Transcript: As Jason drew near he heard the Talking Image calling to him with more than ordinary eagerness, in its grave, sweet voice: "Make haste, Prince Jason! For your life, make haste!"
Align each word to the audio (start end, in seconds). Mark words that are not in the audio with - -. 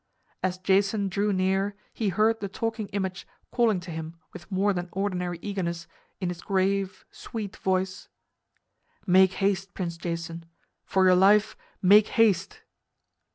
As 0.41 0.57
Jason 0.57 1.09
drew 1.09 1.31
near 1.31 1.75
he 1.93 2.09
heard 2.09 2.39
the 2.39 2.47
Talking 2.49 2.87
Image 2.87 3.27
calling 3.51 3.79
to 3.81 3.91
him 3.91 4.15
with 4.33 4.51
more 4.51 4.73
than 4.73 4.89
ordinary 4.91 5.37
eagerness, 5.43 5.85
in 6.19 6.31
its 6.31 6.41
grave, 6.41 7.05
sweet 7.11 7.55
voice: 7.57 8.09
"Make 9.05 9.33
haste, 9.33 9.75
Prince 9.75 9.97
Jason! 9.97 10.45
For 10.85 11.05
your 11.05 11.13
life, 11.15 11.55
make 11.83 12.07
haste!" 12.17 12.63